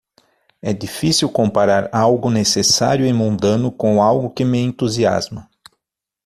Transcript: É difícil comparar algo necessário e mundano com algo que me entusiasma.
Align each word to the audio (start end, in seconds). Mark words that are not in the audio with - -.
É 0.63 0.73
difícil 0.73 1.29
comparar 1.29 1.87
algo 1.91 2.31
necessário 2.31 3.05
e 3.05 3.13
mundano 3.13 3.71
com 3.71 4.01
algo 4.01 4.31
que 4.31 4.43
me 4.43 4.57
entusiasma. 4.57 5.47